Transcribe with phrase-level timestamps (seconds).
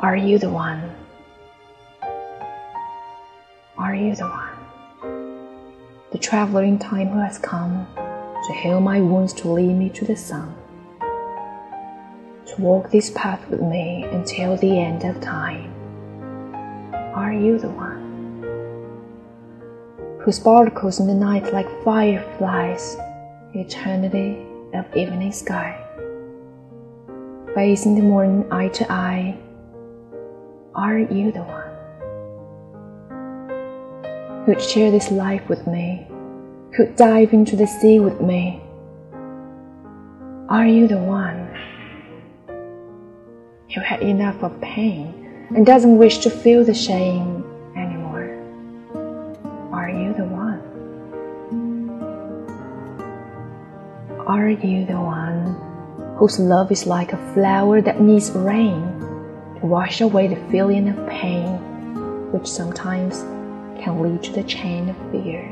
[0.00, 0.94] Are you the one?
[3.76, 4.56] Are you the one?
[6.12, 10.04] The traveler in time who has come to heal my wounds, to lead me to
[10.04, 10.54] the sun,
[12.46, 15.72] to walk this path with me until the end of time.
[17.14, 18.04] Are you the one?
[20.20, 22.96] Who sparkles in the night like fireflies,
[23.54, 24.38] eternity
[24.74, 25.85] of evening sky.
[27.56, 29.34] Facing the morning eye to eye,
[30.74, 31.70] are you the one?
[34.44, 36.06] Who'd share this life with me?
[36.76, 38.60] Who'd dive into the sea with me?
[40.50, 41.48] Are you the one?
[43.74, 47.42] Who had enough of pain and doesn't wish to feel the shame
[47.74, 48.36] anymore?
[49.72, 50.60] are you the one?
[54.26, 55.65] Are you the one
[56.16, 58.82] whose love is like a flower that needs rain
[59.60, 61.58] to wash away the feeling of pain,
[62.32, 63.20] which sometimes
[63.78, 65.44] can lead to the chain of fear?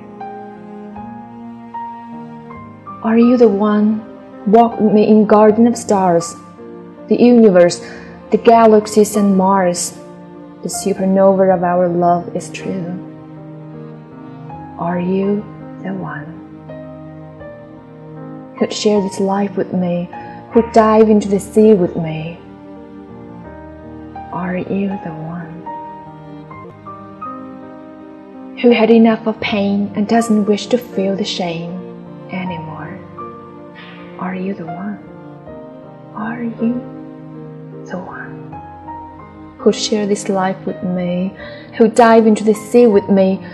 [3.02, 4.00] Are you the one
[4.50, 6.34] walk with me in garden of stars,
[7.08, 7.84] the universe,
[8.30, 9.98] the galaxies and Mars?
[10.62, 12.89] The supernova of our love is true.
[14.78, 15.44] Are you
[15.83, 16.24] the one?
[18.58, 20.08] Who'd share this life with me,
[20.55, 22.38] who'd dive into the sea with me?
[24.33, 25.50] Are you the one?
[28.62, 31.72] Who had enough of pain and doesn't wish to feel the shame
[32.30, 32.96] anymore?
[34.20, 35.00] Are you the one?
[36.14, 36.74] Are you
[37.91, 38.52] the one?
[39.58, 41.34] Who'd share this life with me,
[41.77, 43.44] who'd dive into the sea with me?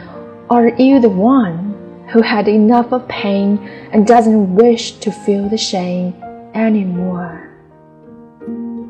[0.50, 3.56] Are you the one who had enough of pain
[3.90, 6.12] and doesn't wish to feel the shame
[6.54, 7.48] anymore?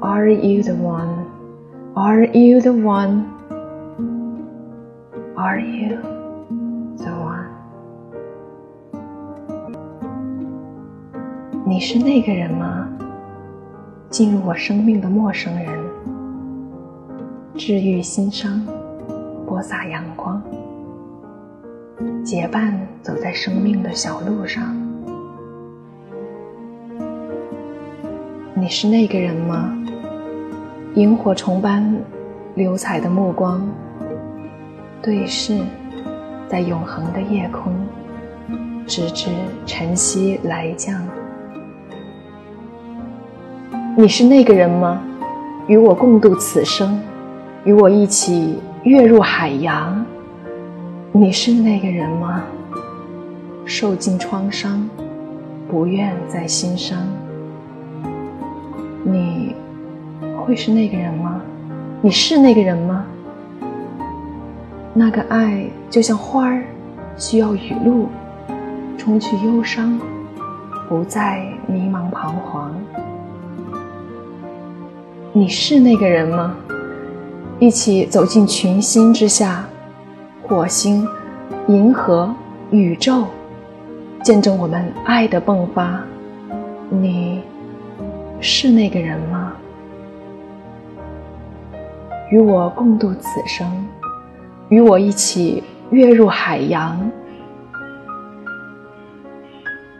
[0.01, 1.27] Are you the one?
[1.95, 3.27] Are you the one?
[5.37, 5.99] Are you
[6.97, 7.49] the one?
[11.67, 12.89] 你是那个人吗？
[14.09, 15.69] 进入我生命的陌生人，
[17.55, 18.61] 治愈心伤，
[19.47, 20.43] 播撒阳光。
[22.25, 24.75] 结伴走在生命的小路上，
[28.61, 29.75] 你是那个人吗？
[30.95, 31.97] 萤火虫般
[32.57, 33.67] 流彩的目光，
[35.01, 35.59] 对视
[36.47, 37.73] 在永恒的夜空，
[38.87, 39.31] 直至
[39.65, 40.95] 晨曦来降。
[43.97, 45.03] 你是那个人吗？
[45.67, 47.01] 与我共度此生，
[47.65, 50.05] 与我一起跃入海洋。
[51.13, 52.43] 你是那个人吗？
[53.65, 54.87] 受尽创伤，
[55.67, 56.99] 不愿再心伤。
[59.11, 59.57] 你
[60.39, 61.41] 会是那个人吗？
[62.01, 63.05] 你是那个人吗？
[64.95, 66.63] 那个爱就像花儿，
[67.17, 68.09] 需要雨露，
[68.97, 69.99] 冲去忧伤，
[70.89, 72.73] 不再迷茫彷徨。
[75.33, 76.55] 你是那个人吗？
[77.59, 79.65] 一起走进群星之下。
[80.43, 81.07] 火星、
[81.69, 82.35] 银河、
[82.73, 83.27] 宇宙，
[84.25, 86.01] 见证我们爱的迸发。
[86.89, 87.41] 你
[88.43, 89.53] 是那个人吗？
[92.31, 93.87] 与我共度此生，
[94.71, 97.11] 与我一起跃入海洋。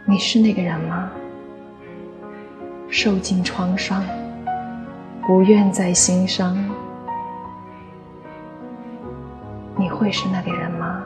[0.07, 1.11] 你是那个人吗？
[2.89, 4.03] 受尽创伤，
[5.27, 6.57] 不愿再心伤。
[9.77, 11.03] 你会是那个人吗？